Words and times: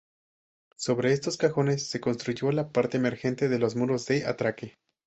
Sobre 0.77 1.13
estos 1.13 1.37
cajones 1.37 1.85
se 1.91 2.01
construyó 2.01 2.51
la 2.51 2.71
parte 2.71 2.97
emergente 2.97 3.49
de 3.49 3.59
los 3.59 3.75
muros 3.75 4.07
de 4.07 4.25
atraque. 4.25 4.79